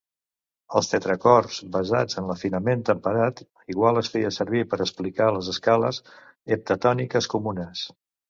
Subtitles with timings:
[0.77, 3.43] Els tetracords basats en l'afinament temperat
[3.75, 6.01] igual es feia servir per explicar les escales
[6.57, 7.85] heptatòniques comunes.